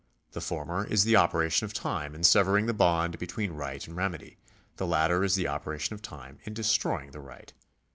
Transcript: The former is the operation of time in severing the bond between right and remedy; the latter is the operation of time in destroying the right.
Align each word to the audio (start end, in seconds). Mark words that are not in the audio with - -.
The 0.31 0.41
former 0.41 0.83
is 0.83 1.03
the 1.03 1.15
operation 1.15 1.65
of 1.65 1.73
time 1.75 2.15
in 2.15 2.23
severing 2.23 2.65
the 2.65 2.73
bond 2.73 3.19
between 3.19 3.51
right 3.51 3.87
and 3.87 3.95
remedy; 3.95 4.39
the 4.77 4.87
latter 4.87 5.23
is 5.23 5.35
the 5.35 5.47
operation 5.47 5.93
of 5.93 6.01
time 6.01 6.39
in 6.43 6.55
destroying 6.55 7.11
the 7.11 7.19
right. 7.21 7.53